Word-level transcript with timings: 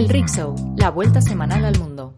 El 0.00 0.08
Rick 0.08 0.28
Show, 0.28 0.54
la 0.78 0.88
vuelta 0.88 1.20
semanal 1.20 1.62
al 1.62 1.78
mundo. 1.78 2.14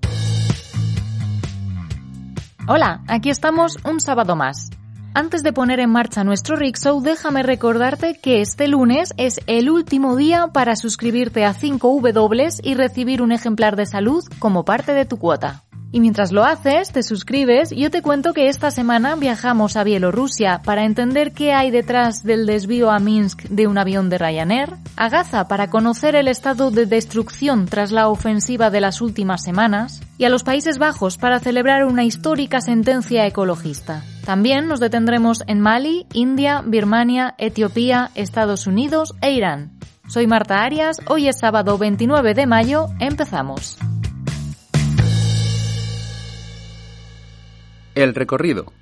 Hola, 2.68 3.02
aquí 3.08 3.28
estamos 3.28 3.76
un 3.84 4.00
sábado 4.00 4.36
más. 4.36 4.70
Antes 5.14 5.42
de 5.42 5.52
poner 5.52 5.80
en 5.80 5.90
marcha 5.90 6.22
nuestro 6.22 6.54
Rick 6.54 6.78
Show, 6.78 7.02
déjame 7.02 7.42
recordarte 7.42 8.20
que 8.20 8.40
este 8.40 8.68
lunes 8.68 9.12
es 9.16 9.40
el 9.48 9.68
último 9.68 10.14
día 10.14 10.46
para 10.54 10.76
suscribirte 10.76 11.44
a 11.44 11.54
5W 11.54 12.60
y 12.62 12.74
recibir 12.74 13.20
un 13.20 13.32
ejemplar 13.32 13.74
de 13.74 13.86
salud 13.86 14.22
como 14.38 14.64
parte 14.64 14.94
de 14.94 15.04
tu 15.04 15.16
cuota. 15.16 15.64
Y 15.94 16.00
mientras 16.00 16.32
lo 16.32 16.42
haces, 16.42 16.90
te 16.90 17.02
suscribes, 17.02 17.70
yo 17.70 17.90
te 17.90 18.00
cuento 18.00 18.32
que 18.32 18.48
esta 18.48 18.70
semana 18.70 19.14
viajamos 19.14 19.76
a 19.76 19.84
Bielorrusia 19.84 20.62
para 20.64 20.86
entender 20.86 21.32
qué 21.32 21.52
hay 21.52 21.70
detrás 21.70 22.22
del 22.22 22.46
desvío 22.46 22.90
a 22.90 22.98
Minsk 22.98 23.42
de 23.42 23.66
un 23.66 23.76
avión 23.76 24.08
de 24.08 24.16
Ryanair, 24.16 24.70
a 24.96 25.10
Gaza 25.10 25.48
para 25.48 25.68
conocer 25.68 26.14
el 26.16 26.28
estado 26.28 26.70
de 26.70 26.86
destrucción 26.86 27.66
tras 27.66 27.92
la 27.92 28.08
ofensiva 28.08 28.70
de 28.70 28.80
las 28.80 29.02
últimas 29.02 29.42
semanas, 29.42 30.00
y 30.16 30.24
a 30.24 30.30
los 30.30 30.44
Países 30.44 30.78
Bajos 30.78 31.18
para 31.18 31.40
celebrar 31.40 31.84
una 31.84 32.04
histórica 32.04 32.62
sentencia 32.62 33.26
ecologista. 33.26 34.02
También 34.24 34.68
nos 34.68 34.80
detendremos 34.80 35.42
en 35.46 35.60
Mali, 35.60 36.06
India, 36.14 36.62
Birmania, 36.64 37.34
Etiopía, 37.36 38.10
Estados 38.14 38.66
Unidos 38.66 39.14
e 39.20 39.32
Irán. 39.32 39.72
Soy 40.08 40.26
Marta 40.26 40.62
Arias, 40.62 40.96
hoy 41.06 41.28
es 41.28 41.38
sábado 41.38 41.76
29 41.76 42.32
de 42.32 42.46
mayo, 42.46 42.86
empezamos. 42.98 43.78
El 47.94 48.14
recorrido. 48.14 48.72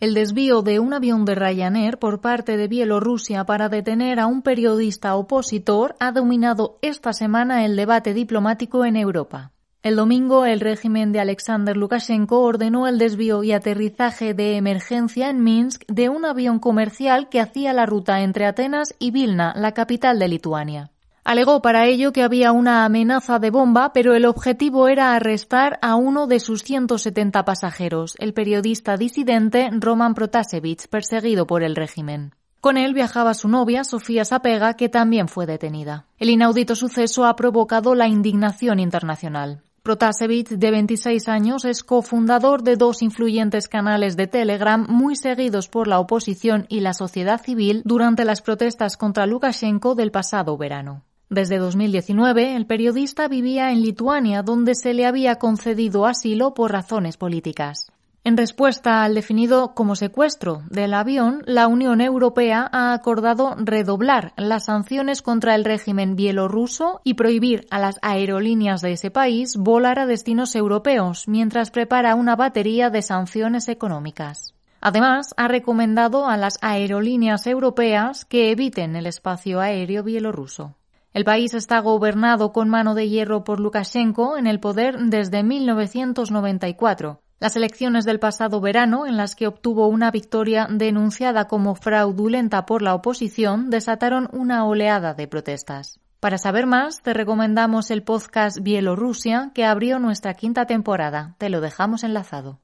El 0.00 0.12
desvío 0.12 0.62
de 0.62 0.80
un 0.80 0.92
avión 0.92 1.24
de 1.24 1.36
Ryanair 1.36 1.98
por 1.98 2.20
parte 2.20 2.56
de 2.56 2.66
Bielorrusia 2.66 3.44
para 3.44 3.68
detener 3.68 4.18
a 4.18 4.26
un 4.26 4.42
periodista 4.42 5.14
opositor 5.14 5.94
ha 6.00 6.10
dominado 6.10 6.76
esta 6.82 7.12
semana 7.12 7.64
el 7.64 7.76
debate 7.76 8.12
diplomático 8.12 8.84
en 8.84 8.96
Europa. 8.96 9.52
El 9.84 9.94
domingo, 9.94 10.46
el 10.46 10.58
régimen 10.58 11.12
de 11.12 11.20
Alexander 11.20 11.76
Lukashenko 11.76 12.40
ordenó 12.40 12.88
el 12.88 12.98
desvío 12.98 13.44
y 13.44 13.52
aterrizaje 13.52 14.34
de 14.34 14.56
emergencia 14.56 15.30
en 15.30 15.44
Minsk 15.44 15.84
de 15.86 16.08
un 16.08 16.24
avión 16.24 16.58
comercial 16.58 17.28
que 17.28 17.40
hacía 17.40 17.72
la 17.72 17.86
ruta 17.86 18.22
entre 18.22 18.46
Atenas 18.46 18.96
y 18.98 19.12
Vilna, 19.12 19.54
la 19.56 19.74
capital 19.74 20.18
de 20.18 20.26
Lituania. 20.26 20.90
Alegó 21.30 21.62
para 21.62 21.86
ello 21.86 22.12
que 22.12 22.24
había 22.24 22.50
una 22.50 22.84
amenaza 22.84 23.38
de 23.38 23.50
bomba, 23.50 23.92
pero 23.92 24.16
el 24.16 24.24
objetivo 24.24 24.88
era 24.88 25.14
arrestar 25.14 25.78
a 25.80 25.94
uno 25.94 26.26
de 26.26 26.40
sus 26.40 26.64
170 26.64 27.44
pasajeros, 27.44 28.16
el 28.18 28.34
periodista 28.34 28.96
disidente 28.96 29.70
Roman 29.70 30.14
Protasevich, 30.14 30.88
perseguido 30.88 31.46
por 31.46 31.62
el 31.62 31.76
régimen. 31.76 32.34
Con 32.60 32.76
él 32.76 32.94
viajaba 32.94 33.34
su 33.34 33.46
novia, 33.46 33.84
Sofía 33.84 34.24
Sapega, 34.24 34.74
que 34.74 34.88
también 34.88 35.28
fue 35.28 35.46
detenida. 35.46 36.06
El 36.18 36.30
inaudito 36.30 36.74
suceso 36.74 37.24
ha 37.24 37.36
provocado 37.36 37.94
la 37.94 38.08
indignación 38.08 38.80
internacional. 38.80 39.62
Protasevich, 39.84 40.48
de 40.48 40.70
26 40.72 41.28
años, 41.28 41.64
es 41.64 41.84
cofundador 41.84 42.64
de 42.64 42.74
dos 42.74 43.02
influyentes 43.02 43.68
canales 43.68 44.16
de 44.16 44.26
Telegram 44.26 44.84
muy 44.88 45.14
seguidos 45.14 45.68
por 45.68 45.86
la 45.86 46.00
oposición 46.00 46.66
y 46.68 46.80
la 46.80 46.92
sociedad 46.92 47.40
civil 47.40 47.82
durante 47.84 48.24
las 48.24 48.42
protestas 48.42 48.96
contra 48.96 49.26
Lukashenko 49.26 49.94
del 49.94 50.10
pasado 50.10 50.56
verano. 50.58 51.04
Desde 51.32 51.58
2019, 51.58 52.56
el 52.56 52.66
periodista 52.66 53.28
vivía 53.28 53.70
en 53.70 53.82
Lituania, 53.82 54.42
donde 54.42 54.74
se 54.74 54.94
le 54.94 55.06
había 55.06 55.36
concedido 55.36 56.06
asilo 56.06 56.54
por 56.54 56.72
razones 56.72 57.16
políticas. 57.16 57.92
En 58.24 58.36
respuesta 58.36 59.04
al 59.04 59.14
definido 59.14 59.72
como 59.76 59.94
secuestro 59.94 60.62
del 60.70 60.92
avión, 60.92 61.44
la 61.46 61.68
Unión 61.68 62.00
Europea 62.00 62.68
ha 62.72 62.92
acordado 62.92 63.54
redoblar 63.56 64.32
las 64.36 64.64
sanciones 64.64 65.22
contra 65.22 65.54
el 65.54 65.64
régimen 65.64 66.16
bielorruso 66.16 67.00
y 67.04 67.14
prohibir 67.14 67.64
a 67.70 67.78
las 67.78 68.00
aerolíneas 68.02 68.80
de 68.80 68.94
ese 68.94 69.12
país 69.12 69.56
volar 69.56 70.00
a 70.00 70.06
destinos 70.06 70.56
europeos, 70.56 71.28
mientras 71.28 71.70
prepara 71.70 72.16
una 72.16 72.34
batería 72.34 72.90
de 72.90 73.02
sanciones 73.02 73.68
económicas. 73.68 74.56
Además, 74.80 75.32
ha 75.36 75.46
recomendado 75.46 76.26
a 76.26 76.36
las 76.36 76.58
aerolíneas 76.60 77.46
europeas 77.46 78.24
que 78.24 78.50
eviten 78.50 78.96
el 78.96 79.06
espacio 79.06 79.60
aéreo 79.60 80.02
bielorruso. 80.02 80.74
El 81.12 81.24
país 81.24 81.54
está 81.54 81.80
gobernado 81.80 82.52
con 82.52 82.68
mano 82.68 82.94
de 82.94 83.08
hierro 83.08 83.42
por 83.42 83.58
Lukashenko 83.58 84.38
en 84.38 84.46
el 84.46 84.60
poder 84.60 84.96
desde 84.96 85.42
1994. 85.42 87.20
Las 87.40 87.56
elecciones 87.56 88.04
del 88.04 88.20
pasado 88.20 88.60
verano, 88.60 89.06
en 89.06 89.16
las 89.16 89.34
que 89.34 89.48
obtuvo 89.48 89.88
una 89.88 90.12
victoria 90.12 90.68
denunciada 90.70 91.48
como 91.48 91.74
fraudulenta 91.74 92.64
por 92.64 92.82
la 92.82 92.94
oposición, 92.94 93.70
desataron 93.70 94.28
una 94.32 94.64
oleada 94.64 95.14
de 95.14 95.26
protestas. 95.26 95.98
Para 96.20 96.38
saber 96.38 96.66
más, 96.66 97.02
te 97.02 97.12
recomendamos 97.12 97.90
el 97.90 98.04
podcast 98.04 98.58
Bielorrusia, 98.60 99.50
que 99.52 99.64
abrió 99.64 99.98
nuestra 99.98 100.34
quinta 100.34 100.66
temporada. 100.66 101.34
Te 101.38 101.48
lo 101.48 101.60
dejamos 101.60 102.04
enlazado. 102.04 102.60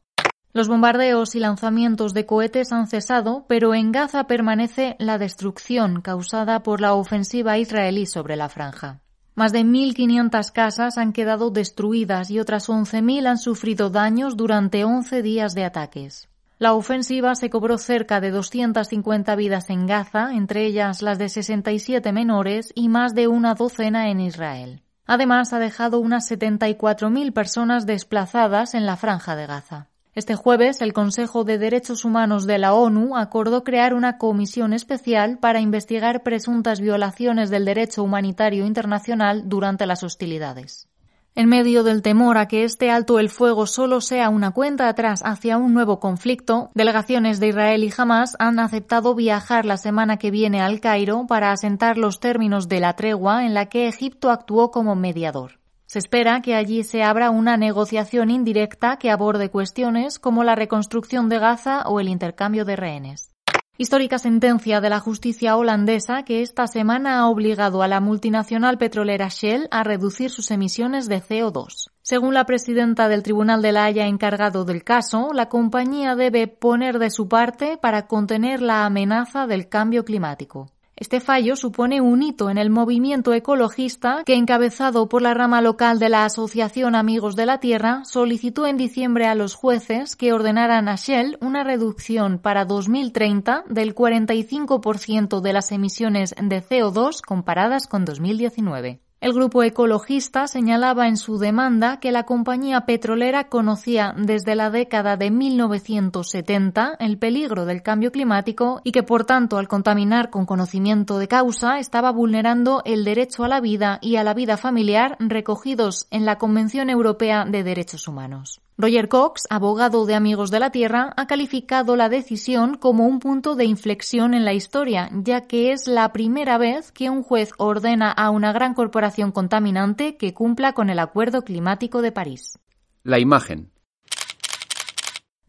Los 0.56 0.68
bombardeos 0.68 1.34
y 1.34 1.38
lanzamientos 1.38 2.14
de 2.14 2.24
cohetes 2.24 2.72
han 2.72 2.86
cesado, 2.86 3.44
pero 3.46 3.74
en 3.74 3.92
Gaza 3.92 4.26
permanece 4.26 4.96
la 4.98 5.18
destrucción 5.18 6.00
causada 6.00 6.62
por 6.62 6.80
la 6.80 6.94
ofensiva 6.94 7.58
israelí 7.58 8.06
sobre 8.06 8.36
la 8.36 8.48
franja. 8.48 9.02
Más 9.34 9.52
de 9.52 9.66
1.500 9.66 10.52
casas 10.52 10.96
han 10.96 11.12
quedado 11.12 11.50
destruidas 11.50 12.30
y 12.30 12.40
otras 12.40 12.70
11.000 12.70 13.26
han 13.26 13.36
sufrido 13.36 13.90
daños 13.90 14.34
durante 14.38 14.86
11 14.86 15.20
días 15.20 15.54
de 15.54 15.66
ataques. 15.66 16.30
La 16.58 16.72
ofensiva 16.72 17.34
se 17.34 17.50
cobró 17.50 17.76
cerca 17.76 18.22
de 18.22 18.30
250 18.30 19.36
vidas 19.36 19.68
en 19.68 19.86
Gaza, 19.86 20.32
entre 20.32 20.64
ellas 20.64 21.02
las 21.02 21.18
de 21.18 21.28
67 21.28 22.12
menores 22.12 22.72
y 22.74 22.88
más 22.88 23.14
de 23.14 23.28
una 23.28 23.52
docena 23.52 24.08
en 24.08 24.20
Israel. 24.20 24.80
Además, 25.04 25.52
ha 25.52 25.58
dejado 25.58 26.00
unas 26.00 26.30
74.000 26.30 27.34
personas 27.34 27.84
desplazadas 27.84 28.72
en 28.72 28.86
la 28.86 28.96
franja 28.96 29.36
de 29.36 29.46
Gaza. 29.46 29.90
Este 30.16 30.34
jueves, 30.34 30.80
el 30.80 30.94
Consejo 30.94 31.44
de 31.44 31.58
Derechos 31.58 32.06
Humanos 32.06 32.46
de 32.46 32.56
la 32.56 32.72
ONU 32.72 33.18
acordó 33.18 33.64
crear 33.64 33.92
una 33.92 34.16
comisión 34.16 34.72
especial 34.72 35.36
para 35.36 35.60
investigar 35.60 36.22
presuntas 36.22 36.80
violaciones 36.80 37.50
del 37.50 37.66
derecho 37.66 38.02
humanitario 38.02 38.64
internacional 38.64 39.42
durante 39.46 39.84
las 39.84 40.02
hostilidades. 40.02 40.88
En 41.34 41.50
medio 41.50 41.82
del 41.82 42.00
temor 42.00 42.38
a 42.38 42.48
que 42.48 42.64
este 42.64 42.90
alto 42.90 43.18
el 43.18 43.28
fuego 43.28 43.66
solo 43.66 44.00
sea 44.00 44.30
una 44.30 44.52
cuenta 44.52 44.88
atrás 44.88 45.20
hacia 45.22 45.58
un 45.58 45.74
nuevo 45.74 46.00
conflicto, 46.00 46.70
delegaciones 46.72 47.38
de 47.38 47.48
Israel 47.48 47.84
y 47.84 47.92
Hamas 47.94 48.36
han 48.38 48.58
aceptado 48.58 49.14
viajar 49.14 49.66
la 49.66 49.76
semana 49.76 50.16
que 50.16 50.30
viene 50.30 50.62
al 50.62 50.80
Cairo 50.80 51.26
para 51.28 51.52
asentar 51.52 51.98
los 51.98 52.20
términos 52.20 52.68
de 52.68 52.80
la 52.80 52.96
tregua 52.96 53.44
en 53.44 53.52
la 53.52 53.66
que 53.66 53.86
Egipto 53.86 54.30
actuó 54.30 54.70
como 54.70 54.96
mediador. 54.96 55.58
Se 55.86 56.00
espera 56.00 56.42
que 56.42 56.56
allí 56.56 56.82
se 56.82 57.04
abra 57.04 57.30
una 57.30 57.56
negociación 57.56 58.30
indirecta 58.30 58.96
que 58.96 59.10
aborde 59.10 59.50
cuestiones 59.50 60.18
como 60.18 60.42
la 60.42 60.56
reconstrucción 60.56 61.28
de 61.28 61.38
Gaza 61.38 61.82
o 61.86 62.00
el 62.00 62.08
intercambio 62.08 62.64
de 62.64 62.74
rehenes. 62.74 63.30
Histórica 63.78 64.18
sentencia 64.18 64.80
de 64.80 64.88
la 64.88 65.00
justicia 65.00 65.54
holandesa 65.56 66.24
que 66.24 66.40
esta 66.40 66.66
semana 66.66 67.18
ha 67.18 67.28
obligado 67.28 67.82
a 67.82 67.88
la 67.88 68.00
multinacional 68.00 68.78
petrolera 68.78 69.28
Shell 69.28 69.68
a 69.70 69.84
reducir 69.84 70.30
sus 70.30 70.50
emisiones 70.50 71.08
de 71.08 71.22
CO2. 71.22 71.90
Según 72.02 72.34
la 72.34 72.46
presidenta 72.46 73.08
del 73.08 73.22
Tribunal 73.22 73.60
de 73.60 73.72
la 73.72 73.84
Haya 73.84 74.06
encargado 74.06 74.64
del 74.64 74.82
caso, 74.82 75.32
la 75.34 75.50
compañía 75.50 76.16
debe 76.16 76.48
poner 76.48 76.98
de 76.98 77.10
su 77.10 77.28
parte 77.28 77.76
para 77.76 78.06
contener 78.06 78.62
la 78.62 78.86
amenaza 78.86 79.46
del 79.46 79.68
cambio 79.68 80.04
climático. 80.04 80.72
Este 80.98 81.20
fallo 81.20 81.56
supone 81.56 82.00
un 82.00 82.22
hito 82.22 82.48
en 82.48 82.56
el 82.56 82.70
movimiento 82.70 83.34
ecologista 83.34 84.22
que, 84.24 84.34
encabezado 84.34 85.10
por 85.10 85.20
la 85.20 85.34
rama 85.34 85.60
local 85.60 85.98
de 85.98 86.08
la 86.08 86.24
Asociación 86.24 86.94
Amigos 86.94 87.36
de 87.36 87.44
la 87.44 87.60
Tierra, 87.60 88.02
solicitó 88.06 88.66
en 88.66 88.78
diciembre 88.78 89.26
a 89.26 89.34
los 89.34 89.54
jueces 89.54 90.16
que 90.16 90.32
ordenaran 90.32 90.88
a 90.88 90.96
Shell 90.96 91.36
una 91.42 91.64
reducción 91.64 92.38
para 92.38 92.64
2030 92.64 93.64
del 93.68 93.94
45% 93.94 95.42
de 95.42 95.52
las 95.52 95.70
emisiones 95.70 96.34
de 96.40 96.62
CO2 96.62 97.20
comparadas 97.20 97.88
con 97.88 98.06
2019. 98.06 99.05
El 99.18 99.32
grupo 99.32 99.62
ecologista 99.62 100.46
señalaba 100.46 101.08
en 101.08 101.16
su 101.16 101.38
demanda 101.38 102.00
que 102.00 102.12
la 102.12 102.24
compañía 102.24 102.82
petrolera 102.82 103.48
conocía 103.48 104.14
desde 104.14 104.54
la 104.54 104.68
década 104.68 105.16
de 105.16 105.30
1970 105.30 106.96
el 107.00 107.18
peligro 107.18 107.64
del 107.64 107.82
cambio 107.82 108.12
climático 108.12 108.82
y 108.84 108.92
que, 108.92 109.02
por 109.02 109.24
tanto, 109.24 109.56
al 109.56 109.68
contaminar 109.68 110.28
con 110.28 110.44
conocimiento 110.44 111.18
de 111.18 111.28
causa, 111.28 111.78
estaba 111.78 112.12
vulnerando 112.12 112.82
el 112.84 113.04
derecho 113.04 113.42
a 113.44 113.48
la 113.48 113.60
vida 113.60 113.98
y 114.02 114.16
a 114.16 114.22
la 114.22 114.34
vida 114.34 114.58
familiar 114.58 115.16
recogidos 115.18 116.06
en 116.10 116.26
la 116.26 116.36
Convención 116.36 116.90
Europea 116.90 117.46
de 117.46 117.64
Derechos 117.64 118.08
Humanos. 118.08 118.60
Roger 118.78 119.08
Cox, 119.08 119.46
abogado 119.48 120.04
de 120.04 120.14
Amigos 120.14 120.50
de 120.50 120.60
la 120.60 120.68
Tierra, 120.68 121.14
ha 121.16 121.26
calificado 121.26 121.96
la 121.96 122.10
decisión 122.10 122.76
como 122.76 123.06
un 123.06 123.20
punto 123.20 123.54
de 123.54 123.64
inflexión 123.64 124.34
en 124.34 124.44
la 124.44 124.52
historia, 124.52 125.08
ya 125.14 125.40
que 125.40 125.72
es 125.72 125.86
la 125.86 126.12
primera 126.12 126.58
vez 126.58 126.92
que 126.92 127.08
un 127.08 127.22
juez 127.22 127.52
ordena 127.56 128.12
a 128.12 128.28
una 128.28 128.52
gran 128.52 128.74
corporación 128.74 129.32
contaminante 129.32 130.18
que 130.18 130.34
cumpla 130.34 130.74
con 130.74 130.90
el 130.90 130.98
Acuerdo 130.98 131.42
Climático 131.42 132.02
de 132.02 132.12
París. 132.12 132.58
La 133.02 133.18
imagen. 133.18 133.70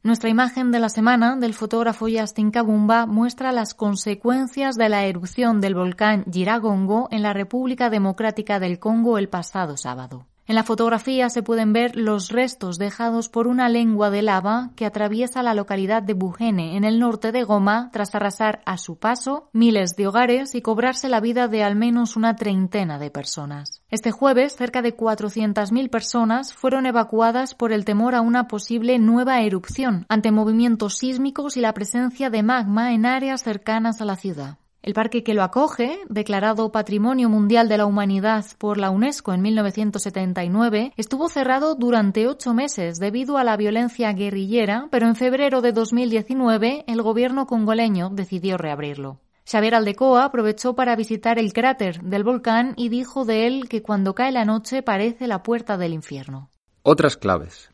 Nuestra 0.03 0.29
imagen 0.29 0.71
de 0.71 0.79
la 0.79 0.87
semana 0.87 1.35
del 1.35 1.53
fotógrafo 1.53 2.07
Justin 2.09 2.49
Kabumba 2.49 3.07
muestra 3.07 3.51
las 3.51 3.73
consecuencias 3.73 4.77
de 4.77 4.87
la 4.87 5.03
erupción 5.03 5.59
del 5.59 5.75
volcán 5.75 6.23
Giragongo 6.31 7.09
en 7.11 7.23
la 7.23 7.33
República 7.33 7.89
Democrática 7.89 8.61
del 8.61 8.79
Congo 8.79 9.17
el 9.17 9.27
pasado 9.27 9.75
sábado. 9.75 10.27
En 10.47 10.55
la 10.55 10.63
fotografía 10.63 11.29
se 11.29 11.43
pueden 11.43 11.73
ver 11.73 11.97
los 11.97 12.29
restos 12.29 12.77
dejados 12.77 13.27
por 13.27 13.47
una 13.47 13.67
lengua 13.67 14.09
de 14.09 14.21
lava 14.21 14.71
que 14.77 14.85
atraviesa 14.85 15.43
la 15.43 15.53
localidad 15.53 16.01
de 16.01 16.13
Bujene, 16.13 16.77
en 16.77 16.85
el 16.85 16.99
norte 16.99 17.33
de 17.33 17.43
Goma, 17.43 17.89
tras 17.91 18.15
arrasar 18.15 18.61
a 18.65 18.77
su 18.77 18.97
paso 18.97 19.49
miles 19.51 19.97
de 19.97 20.07
hogares 20.07 20.55
y 20.55 20.61
cobrarse 20.61 21.09
la 21.09 21.19
vida 21.19 21.49
de 21.49 21.65
al 21.65 21.75
menos 21.75 22.15
una 22.15 22.37
treintena 22.37 22.97
de 22.97 23.11
personas. 23.11 23.81
Este 23.89 24.11
jueves, 24.11 24.55
cerca 24.55 24.81
de 24.81 24.95
400.000 24.95 25.89
personas 25.89 26.53
fueron 26.53 26.85
evacuadas 26.85 27.53
por 27.53 27.73
el 27.73 27.83
temor 27.83 28.15
a 28.15 28.21
una 28.21 28.47
posible 28.47 28.99
nueva 28.99 29.41
erupción, 29.41 30.05
ante 30.07 30.31
movimientos 30.31 30.97
sísmicos 30.97 31.57
y 31.57 31.61
la 31.61 31.73
presencia 31.73 32.29
de 32.29 32.43
magma 32.43 32.93
en 32.93 33.05
áreas 33.05 33.43
cercanas 33.43 33.99
a 33.99 34.05
la 34.05 34.15
ciudad. 34.15 34.59
El 34.87 34.93
parque 34.93 35.21
que 35.21 35.33
lo 35.33 35.43
acoge, 35.43 35.99
declarado 36.07 36.71
Patrimonio 36.71 37.27
Mundial 37.27 37.67
de 37.67 37.77
la 37.77 37.85
Humanidad 37.85 38.45
por 38.57 38.77
la 38.77 38.89
UNESCO 38.89 39.33
en 39.33 39.41
1979, 39.41 40.93
estuvo 40.95 41.27
cerrado 41.27 41.75
durante 41.75 42.25
ocho 42.25 42.53
meses 42.53 42.97
debido 42.97 43.37
a 43.37 43.43
la 43.43 43.57
violencia 43.57 44.13
guerrillera, 44.13 44.87
pero 44.89 45.07
en 45.07 45.17
febrero 45.17 45.59
de 45.59 45.73
2019 45.73 46.85
el 46.87 47.01
gobierno 47.01 47.47
congoleño 47.47 48.11
decidió 48.11 48.57
reabrirlo. 48.57 49.19
Xavier 49.45 49.75
Aldecoa 49.75 50.23
aprovechó 50.23 50.73
para 50.73 50.95
visitar 50.95 51.37
el 51.37 51.51
cráter 51.51 52.01
del 52.03 52.23
volcán 52.23 52.71
y 52.77 52.87
dijo 52.87 53.25
de 53.25 53.45
él 53.45 53.67
que 53.67 53.81
cuando 53.81 54.15
cae 54.15 54.31
la 54.31 54.45
noche 54.45 54.83
parece 54.83 55.27
la 55.27 55.43
puerta 55.43 55.75
del 55.75 55.91
infierno. 55.91 56.49
Otras 56.83 57.17
claves. 57.17 57.71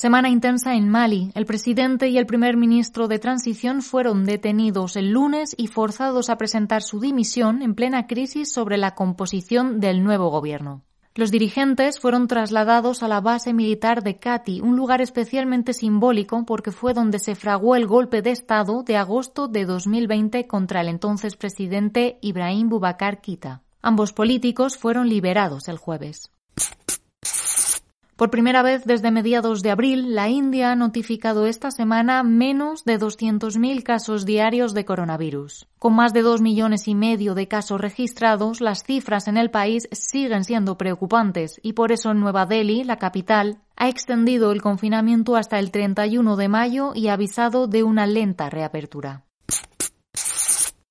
Semana 0.00 0.30
intensa 0.30 0.76
en 0.76 0.88
Mali. 0.88 1.30
El 1.34 1.44
presidente 1.44 2.08
y 2.08 2.16
el 2.16 2.24
primer 2.24 2.56
ministro 2.56 3.06
de 3.06 3.18
transición 3.18 3.82
fueron 3.82 4.24
detenidos 4.24 4.96
el 4.96 5.10
lunes 5.10 5.54
y 5.58 5.66
forzados 5.66 6.30
a 6.30 6.38
presentar 6.38 6.82
su 6.82 7.00
dimisión 7.00 7.60
en 7.60 7.74
plena 7.74 8.06
crisis 8.06 8.50
sobre 8.50 8.78
la 8.78 8.94
composición 8.94 9.78
del 9.78 10.02
nuevo 10.02 10.30
gobierno. 10.30 10.84
Los 11.14 11.30
dirigentes 11.30 12.00
fueron 12.00 12.28
trasladados 12.28 13.02
a 13.02 13.08
la 13.08 13.20
base 13.20 13.52
militar 13.52 14.02
de 14.02 14.16
Kati, 14.16 14.62
un 14.62 14.74
lugar 14.74 15.02
especialmente 15.02 15.74
simbólico 15.74 16.46
porque 16.46 16.70
fue 16.70 16.94
donde 16.94 17.18
se 17.18 17.34
fraguó 17.34 17.76
el 17.76 17.86
golpe 17.86 18.22
de 18.22 18.30
Estado 18.30 18.82
de 18.82 18.96
agosto 18.96 19.48
de 19.48 19.66
2020 19.66 20.46
contra 20.46 20.80
el 20.80 20.88
entonces 20.88 21.36
presidente 21.36 22.18
Ibrahim 22.22 22.70
Boubacar 22.70 23.20
Keïta. 23.20 23.60
Ambos 23.82 24.14
políticos 24.14 24.78
fueron 24.78 25.10
liberados 25.10 25.68
el 25.68 25.76
jueves. 25.76 26.32
Por 28.20 28.28
primera 28.28 28.60
vez 28.60 28.84
desde 28.84 29.10
mediados 29.10 29.62
de 29.62 29.70
abril, 29.70 30.14
la 30.14 30.28
India 30.28 30.72
ha 30.72 30.76
notificado 30.76 31.46
esta 31.46 31.70
semana 31.70 32.22
menos 32.22 32.84
de 32.84 33.00
200.000 33.00 33.82
casos 33.82 34.26
diarios 34.26 34.74
de 34.74 34.84
coronavirus. 34.84 35.66
Con 35.78 35.94
más 35.94 36.12
de 36.12 36.20
dos 36.20 36.42
millones 36.42 36.86
y 36.86 36.94
medio 36.94 37.34
de 37.34 37.48
casos 37.48 37.80
registrados, 37.80 38.60
las 38.60 38.84
cifras 38.84 39.26
en 39.26 39.38
el 39.38 39.50
país 39.50 39.88
siguen 39.92 40.44
siendo 40.44 40.76
preocupantes 40.76 41.58
y 41.62 41.72
por 41.72 41.92
eso 41.92 42.12
Nueva 42.12 42.44
Delhi, 42.44 42.84
la 42.84 42.98
capital, 42.98 43.62
ha 43.74 43.88
extendido 43.88 44.52
el 44.52 44.60
confinamiento 44.60 45.36
hasta 45.36 45.58
el 45.58 45.70
31 45.70 46.36
de 46.36 46.48
mayo 46.48 46.92
y 46.94 47.08
ha 47.08 47.14
avisado 47.14 47.68
de 47.68 47.84
una 47.84 48.06
lenta 48.06 48.50
reapertura. 48.50 49.24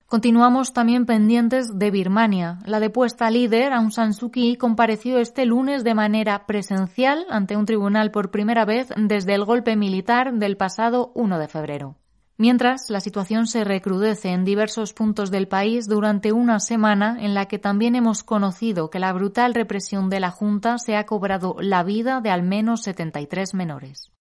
Continuamos 0.10 0.74
también 0.74 1.06
pendientes 1.06 1.78
de 1.78 1.92
Birmania. 1.92 2.58
La 2.66 2.80
depuesta 2.80 3.30
líder 3.30 3.74
Aung 3.74 3.92
San 3.92 4.16
Suu 4.16 4.32
Kyi 4.32 4.56
compareció 4.56 5.20
este 5.20 5.46
lunes 5.46 5.84
de 5.84 5.94
manera 5.94 6.48
presencial 6.48 7.28
ante 7.30 7.56
un 7.56 7.68
tribunal 7.68 8.10
por 8.10 8.32
primera 8.32 8.66
vez 8.66 8.90
desde 8.98 9.36
el 9.36 9.46
golpe 9.46 9.76
militar 9.76 10.34
del 10.34 10.58
pasado 10.58 11.12
1 11.14 11.38
de 11.38 11.48
febrero. 11.48 11.96
Mientras, 12.38 12.90
la 12.90 13.02
situación 13.02 13.46
se 13.46 13.64
recrudece 13.64 14.30
en 14.30 14.46
diversos 14.46 14.94
puntos 14.94 15.30
del 15.30 15.48
país 15.48 15.88
durante 15.88 16.32
una 16.32 16.60
semana 16.60 17.16
en 17.20 17.36
la 17.36 17.46
que 17.46 17.60
también 17.60 17.94
hemos 17.94 18.24
conocido 18.24 18.90
que 18.90 18.98
la 18.98 19.14
brutal 19.14 19.54
represión 19.54 20.10
de 20.10 20.22
la 20.22 20.32
Junta 20.32 20.80
se 20.80 20.96
ha 20.96 21.06
cobrado 21.06 21.56
la 21.60 21.84
vida 21.84 22.20
de 22.20 22.32
al 22.32 22.42
menos 22.42 22.82
73 22.82 23.54
menores. 23.54 24.12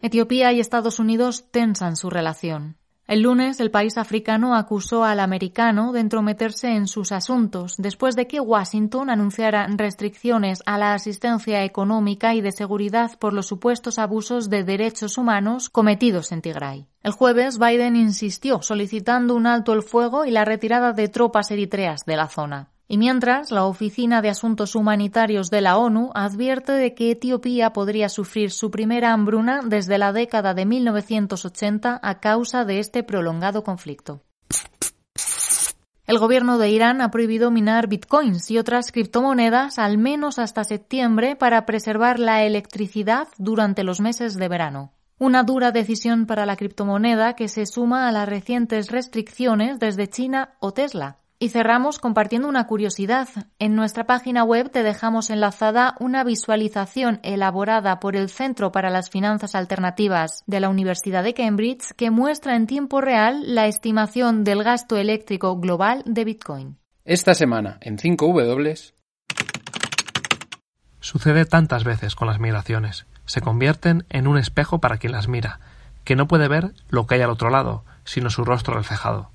Etiopía 0.00 0.52
y 0.52 0.58
Estados 0.58 0.98
Unidos 0.98 1.52
tensan 1.52 1.94
su 1.94 2.10
relación. 2.10 2.78
El 3.08 3.22
lunes, 3.22 3.58
el 3.58 3.70
país 3.70 3.96
africano 3.96 4.54
acusó 4.54 5.02
al 5.02 5.20
americano 5.20 5.92
de 5.92 6.00
entrometerse 6.00 6.76
en 6.76 6.86
sus 6.86 7.10
asuntos, 7.10 7.76
después 7.78 8.16
de 8.16 8.26
que 8.26 8.38
Washington 8.38 9.08
anunciara 9.08 9.66
restricciones 9.66 10.62
a 10.66 10.76
la 10.76 10.92
asistencia 10.92 11.64
económica 11.64 12.34
y 12.34 12.42
de 12.42 12.52
seguridad 12.52 13.18
por 13.18 13.32
los 13.32 13.46
supuestos 13.46 13.98
abusos 13.98 14.50
de 14.50 14.62
derechos 14.62 15.16
humanos 15.16 15.70
cometidos 15.70 16.32
en 16.32 16.42
Tigray. 16.42 16.86
El 17.02 17.12
jueves, 17.12 17.58
Biden 17.58 17.96
insistió 17.96 18.60
solicitando 18.60 19.34
un 19.34 19.46
alto 19.46 19.72
el 19.72 19.82
fuego 19.82 20.26
y 20.26 20.30
la 20.30 20.44
retirada 20.44 20.92
de 20.92 21.08
tropas 21.08 21.50
eritreas 21.50 22.04
de 22.04 22.16
la 22.16 22.28
zona. 22.28 22.68
Y 22.90 22.96
mientras, 22.96 23.50
la 23.50 23.66
Oficina 23.66 24.22
de 24.22 24.30
Asuntos 24.30 24.74
Humanitarios 24.74 25.50
de 25.50 25.60
la 25.60 25.76
ONU 25.76 26.10
advierte 26.14 26.72
de 26.72 26.94
que 26.94 27.10
Etiopía 27.10 27.74
podría 27.74 28.08
sufrir 28.08 28.50
su 28.50 28.70
primera 28.70 29.12
hambruna 29.12 29.60
desde 29.62 29.98
la 29.98 30.14
década 30.14 30.54
de 30.54 30.64
1980 30.64 32.00
a 32.02 32.20
causa 32.20 32.64
de 32.64 32.78
este 32.78 33.02
prolongado 33.02 33.62
conflicto. 33.62 34.22
El 36.06 36.18
gobierno 36.18 36.56
de 36.56 36.70
Irán 36.70 37.02
ha 37.02 37.10
prohibido 37.10 37.50
minar 37.50 37.86
bitcoins 37.86 38.50
y 38.50 38.56
otras 38.56 38.90
criptomonedas 38.90 39.78
al 39.78 39.98
menos 39.98 40.38
hasta 40.38 40.64
septiembre 40.64 41.36
para 41.36 41.66
preservar 41.66 42.18
la 42.18 42.44
electricidad 42.44 43.28
durante 43.36 43.84
los 43.84 44.00
meses 44.00 44.36
de 44.36 44.48
verano. 44.48 44.94
Una 45.18 45.42
dura 45.42 45.72
decisión 45.72 46.24
para 46.24 46.46
la 46.46 46.56
criptomoneda 46.56 47.34
que 47.34 47.48
se 47.48 47.66
suma 47.66 48.08
a 48.08 48.12
las 48.12 48.26
recientes 48.26 48.90
restricciones 48.90 49.78
desde 49.78 50.08
China 50.08 50.54
o 50.60 50.72
Tesla. 50.72 51.18
Y 51.40 51.50
cerramos 51.50 52.00
compartiendo 52.00 52.48
una 52.48 52.66
curiosidad. 52.66 53.28
En 53.60 53.76
nuestra 53.76 54.06
página 54.06 54.42
web 54.42 54.70
te 54.70 54.82
dejamos 54.82 55.30
enlazada 55.30 55.94
una 56.00 56.24
visualización 56.24 57.20
elaborada 57.22 58.00
por 58.00 58.16
el 58.16 58.28
Centro 58.28 58.72
para 58.72 58.90
las 58.90 59.08
Finanzas 59.08 59.54
Alternativas 59.54 60.42
de 60.46 60.58
la 60.58 60.68
Universidad 60.68 61.22
de 61.22 61.34
Cambridge 61.34 61.92
que 61.96 62.10
muestra 62.10 62.56
en 62.56 62.66
tiempo 62.66 63.00
real 63.00 63.54
la 63.54 63.68
estimación 63.68 64.42
del 64.42 64.64
gasto 64.64 64.96
eléctrico 64.96 65.56
global 65.60 66.02
de 66.06 66.24
Bitcoin. 66.24 66.76
Esta 67.04 67.34
semana, 67.34 67.78
en 67.82 67.98
5W. 67.98 68.92
Sucede 70.98 71.44
tantas 71.44 71.84
veces 71.84 72.16
con 72.16 72.26
las 72.26 72.40
migraciones. 72.40 73.06
Se 73.26 73.40
convierten 73.40 74.04
en 74.10 74.26
un 74.26 74.38
espejo 74.38 74.80
para 74.80 74.98
quien 74.98 75.12
las 75.12 75.28
mira, 75.28 75.60
que 76.02 76.16
no 76.16 76.26
puede 76.26 76.48
ver 76.48 76.72
lo 76.88 77.06
que 77.06 77.14
hay 77.14 77.20
al 77.20 77.30
otro 77.30 77.48
lado, 77.48 77.84
sino 78.04 78.28
su 78.28 78.44
rostro 78.44 78.74
reflejado. 78.74 79.30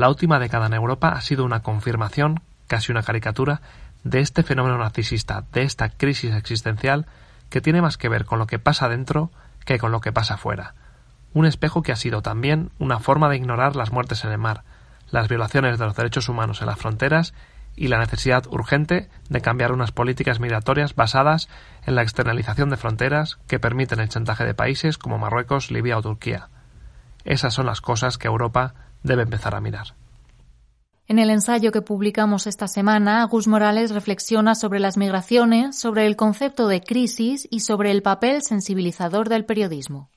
La 0.00 0.08
última 0.08 0.38
década 0.38 0.64
en 0.64 0.72
Europa 0.72 1.08
ha 1.08 1.20
sido 1.20 1.44
una 1.44 1.60
confirmación, 1.60 2.40
casi 2.68 2.90
una 2.90 3.02
caricatura, 3.02 3.60
de 4.02 4.20
este 4.20 4.42
fenómeno 4.42 4.78
narcisista, 4.78 5.44
de 5.52 5.60
esta 5.60 5.90
crisis 5.90 6.34
existencial 6.34 7.04
que 7.50 7.60
tiene 7.60 7.82
más 7.82 7.98
que 7.98 8.08
ver 8.08 8.24
con 8.24 8.38
lo 8.38 8.46
que 8.46 8.58
pasa 8.58 8.88
dentro 8.88 9.30
que 9.66 9.78
con 9.78 9.92
lo 9.92 10.00
que 10.00 10.10
pasa 10.10 10.38
fuera. 10.38 10.74
Un 11.34 11.44
espejo 11.44 11.82
que 11.82 11.92
ha 11.92 11.96
sido 11.96 12.22
también 12.22 12.70
una 12.78 12.98
forma 12.98 13.28
de 13.28 13.36
ignorar 13.36 13.76
las 13.76 13.92
muertes 13.92 14.24
en 14.24 14.32
el 14.32 14.38
mar, 14.38 14.62
las 15.10 15.28
violaciones 15.28 15.78
de 15.78 15.84
los 15.84 15.94
derechos 15.94 16.30
humanos 16.30 16.62
en 16.62 16.68
las 16.68 16.78
fronteras 16.78 17.34
y 17.76 17.88
la 17.88 17.98
necesidad 17.98 18.46
urgente 18.46 19.10
de 19.28 19.42
cambiar 19.42 19.70
unas 19.70 19.92
políticas 19.92 20.40
migratorias 20.40 20.94
basadas 20.94 21.50
en 21.84 21.94
la 21.94 22.00
externalización 22.00 22.70
de 22.70 22.78
fronteras 22.78 23.38
que 23.48 23.60
permiten 23.60 24.00
el 24.00 24.08
chantaje 24.08 24.46
de 24.46 24.54
países 24.54 24.96
como 24.96 25.18
Marruecos, 25.18 25.70
Libia 25.70 25.98
o 25.98 26.02
Turquía. 26.02 26.48
Esas 27.26 27.52
son 27.52 27.66
las 27.66 27.82
cosas 27.82 28.16
que 28.16 28.28
Europa 28.28 28.72
debe 29.02 29.22
empezar 29.22 29.54
a 29.54 29.60
mirar. 29.60 29.94
En 31.10 31.18
el 31.18 31.30
ensayo 31.30 31.72
que 31.72 31.82
publicamos 31.82 32.46
esta 32.46 32.68
semana, 32.68 33.22
Agus 33.22 33.48
Morales 33.48 33.90
reflexiona 33.90 34.54
sobre 34.54 34.78
las 34.78 34.96
migraciones, 34.96 35.76
sobre 35.76 36.06
el 36.06 36.14
concepto 36.14 36.68
de 36.68 36.82
crisis 36.82 37.48
y 37.50 37.60
sobre 37.60 37.90
el 37.90 38.02
papel 38.02 38.42
sensibilizador 38.42 39.28
del 39.28 39.44
periodismo. 39.44 40.08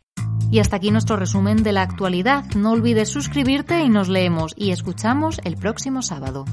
Y 0.51 0.59
hasta 0.59 0.75
aquí 0.75 0.91
nuestro 0.91 1.17
resumen 1.17 1.63
de 1.63 1.71
la 1.71 1.81
actualidad. 1.81 2.45
No 2.55 2.73
olvides 2.73 3.09
suscribirte 3.09 3.79
y 3.81 3.89
nos 3.89 4.07
leemos 4.07 4.53
y 4.55 4.69
escuchamos 4.69 5.41
el 5.43 5.57
próximo 5.57 6.03
sábado. 6.03 6.45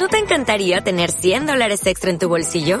¿No 0.00 0.08
te 0.08 0.18
encantaría 0.18 0.80
tener 0.80 1.12
100 1.12 1.46
dólares 1.46 1.86
extra 1.86 2.10
en 2.10 2.18
tu 2.18 2.28
bolsillo? 2.28 2.80